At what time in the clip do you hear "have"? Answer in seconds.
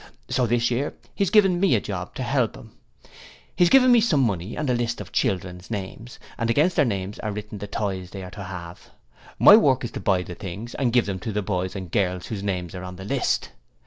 8.45-8.89